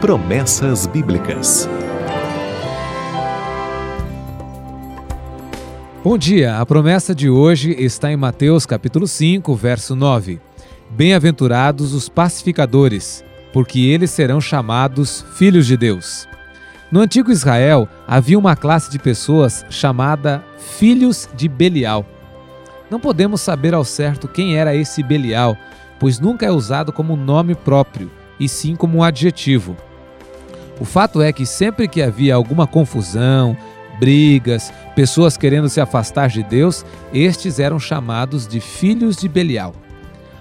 [0.00, 1.68] Promessas Bíblicas.
[6.04, 10.40] Bom dia, a promessa de hoje está em Mateus capítulo 5, verso 9.
[10.88, 16.28] Bem-aventurados os pacificadores, porque eles serão chamados filhos de Deus.
[16.92, 22.06] No antigo Israel havia uma classe de pessoas chamada filhos de Belial.
[22.88, 25.56] Não podemos saber ao certo quem era esse Belial,
[25.98, 28.08] pois nunca é usado como nome próprio,
[28.38, 29.76] e sim como um adjetivo.
[30.80, 33.56] O fato é que sempre que havia alguma confusão,
[33.98, 39.74] brigas, pessoas querendo se afastar de Deus, estes eram chamados de filhos de Belial.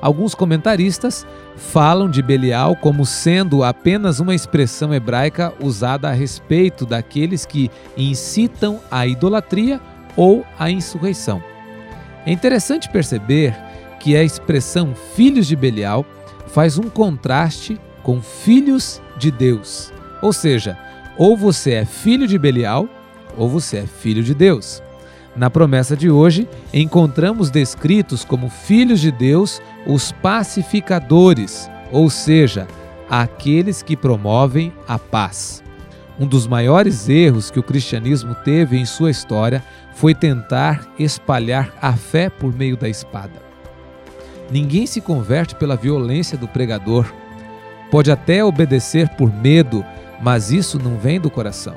[0.00, 1.26] Alguns comentaristas
[1.56, 8.80] falam de Belial como sendo apenas uma expressão hebraica usada a respeito daqueles que incitam
[8.90, 9.80] a idolatria
[10.16, 11.42] ou a insurreição.
[12.26, 13.54] É interessante perceber
[14.00, 16.04] que a expressão filhos de Belial
[16.48, 19.92] faz um contraste com filhos de Deus.
[20.22, 20.78] Ou seja,
[21.18, 22.88] ou você é filho de Belial
[23.36, 24.82] ou você é filho de Deus.
[25.34, 32.66] Na promessa de hoje, encontramos descritos como filhos de Deus os pacificadores, ou seja,
[33.08, 35.62] aqueles que promovem a paz.
[36.20, 39.64] Um dos maiores erros que o cristianismo teve em sua história
[39.94, 43.42] foi tentar espalhar a fé por meio da espada.
[44.50, 47.10] Ninguém se converte pela violência do pregador.
[47.90, 49.82] Pode até obedecer por medo,
[50.22, 51.76] mas isso não vem do coração.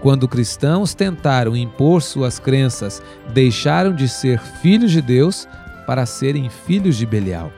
[0.00, 3.02] Quando cristãos tentaram impor suas crenças,
[3.34, 5.46] deixaram de ser filhos de Deus
[5.86, 7.52] para serem filhos de Belial.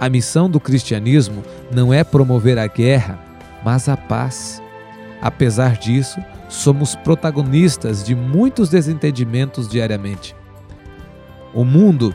[0.00, 3.18] A missão do cristianismo não é promover a guerra,
[3.62, 4.60] mas a paz.
[5.20, 6.18] Apesar disso,
[6.48, 10.34] somos protagonistas de muitos desentendimentos diariamente.
[11.54, 12.14] O mundo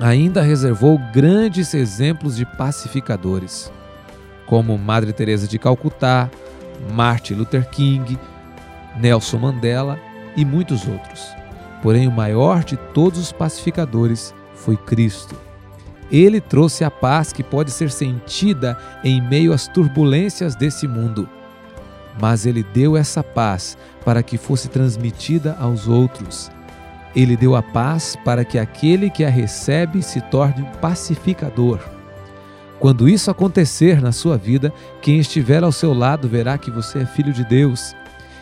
[0.00, 3.72] ainda reservou grandes exemplos de pacificadores,
[4.46, 6.30] como Madre Teresa de Calcutá,
[6.92, 8.18] Martin Luther King,
[8.98, 9.98] Nelson Mandela
[10.36, 11.26] e muitos outros.
[11.82, 15.36] Porém, o maior de todos os pacificadores foi Cristo.
[16.10, 21.28] Ele trouxe a paz que pode ser sentida em meio às turbulências desse mundo.
[22.20, 26.50] Mas ele deu essa paz para que fosse transmitida aos outros.
[27.14, 31.80] Ele deu a paz para que aquele que a recebe se torne um pacificador.
[32.78, 37.06] Quando isso acontecer na sua vida, quem estiver ao seu lado verá que você é
[37.06, 37.94] filho de Deus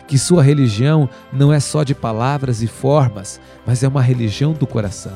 [0.07, 4.67] que sua religião não é só de palavras e formas, mas é uma religião do
[4.67, 5.13] coração.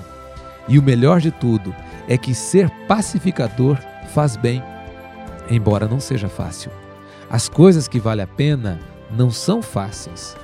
[0.68, 1.76] E o melhor de tudo
[2.08, 3.78] é que ser pacificador
[4.14, 4.64] faz bem,
[5.50, 6.72] embora não seja fácil.
[7.30, 8.80] As coisas que vale a pena
[9.12, 10.36] não são fáceis,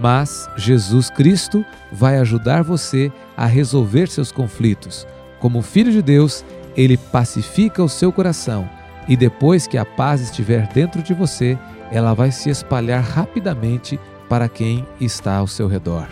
[0.00, 5.06] mas Jesus Cristo vai ajudar você a resolver seus conflitos.
[5.38, 6.44] Como filho de Deus,
[6.76, 8.68] ele pacifica o seu coração
[9.08, 11.58] e depois que a paz estiver dentro de você,
[11.90, 16.08] ela vai se espalhar rapidamente para quem está ao seu redor.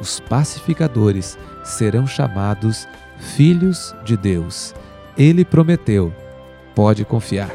[0.00, 2.86] Os pacificadores serão chamados
[3.18, 4.74] filhos de Deus.
[5.16, 6.12] Ele prometeu,
[6.74, 7.50] pode confiar.